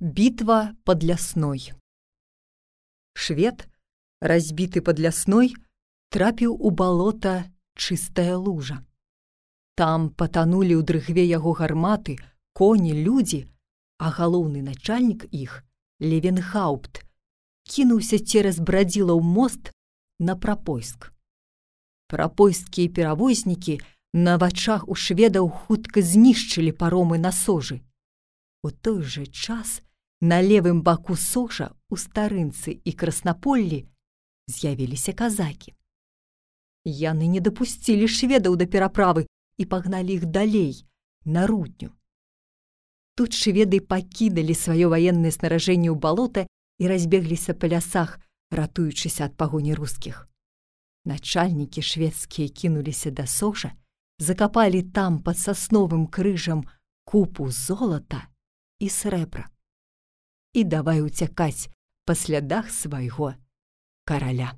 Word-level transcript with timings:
Бітва 0.00 0.76
под 0.84 1.02
лясной. 1.02 1.72
Швед, 3.14 3.66
разбіты 4.22 4.78
под 4.80 5.00
лясной, 5.02 5.56
трапіў 6.14 6.54
у 6.54 6.70
балота 6.70 7.50
чыстая 7.74 8.36
лужа. 8.38 8.86
Там 9.74 10.14
патанулі 10.14 10.78
ў 10.78 10.86
дрыгве 10.86 11.24
яго 11.26 11.50
гарматы, 11.50 12.14
коні, 12.54 12.94
людзі, 12.94 13.50
а 13.98 14.14
галоўны 14.14 14.62
начальнік 14.62 15.26
іх, 15.34 15.66
Левенхаупт, 15.98 17.02
кінуўся 17.66 18.22
цераз 18.22 18.62
брадзіла 18.62 19.18
ў 19.18 19.22
мост 19.26 19.74
на 20.22 20.38
прапойск. 20.38 21.10
Прапойскія 22.06 22.86
перавознікі 22.86 23.82
на 24.14 24.38
вачах 24.38 24.86
у 24.86 24.94
шведаў 24.94 25.50
хутка 25.50 26.06
знішчылі 26.06 26.70
паромы 26.70 27.18
на 27.18 27.34
сожы. 27.34 27.82
У 28.62 28.70
той 28.70 29.02
жа 29.02 29.26
час, 29.26 29.82
На 30.20 30.42
левым 30.42 30.82
баку 30.82 31.14
сожа 31.14 31.70
у 31.88 31.96
старынцы 31.96 32.74
і 32.74 32.92
краснаполлі 32.92 33.86
з'явіліся 34.50 35.12
казакі. 35.14 35.74
Яны 36.82 37.28
не 37.30 37.38
дапусцілі 37.38 38.08
шведаў 38.10 38.56
да 38.58 38.66
пераправы 38.66 39.28
і 39.62 39.64
пагналі 39.64 40.18
іх 40.18 40.24
далей 40.26 40.82
на 41.24 41.46
рудню. 41.46 41.94
Тут 43.14 43.30
шведы 43.30 43.78
пакідалі 43.78 44.58
сваё 44.58 44.90
ваеннае 44.90 45.30
снаражэнне 45.30 45.94
ў 45.94 45.94
балота 45.94 46.50
і 46.82 46.90
разбегліся 46.90 47.54
па 47.54 47.70
лясах, 47.70 48.18
ратуючыся 48.50 49.30
ад 49.30 49.36
пагоні 49.38 49.78
рускіх. 49.78 50.26
Начальнікі 51.06 51.78
шведскія 51.82 52.50
кінуліся 52.50 53.14
да 53.14 53.26
сожа, 53.30 53.70
закапалі 54.18 54.82
там 54.82 55.22
пад 55.22 55.38
сасновым 55.38 56.10
крыжам 56.10 56.66
купу 57.06 57.50
золата 57.54 58.26
і 58.82 58.90
срэбра 58.90 59.46
і 60.58 60.64
давай 60.64 61.02
уцякаць 61.06 61.70
па 62.04 62.14
слядах 62.18 62.70
свайго 62.74 63.34
караля. 64.04 64.54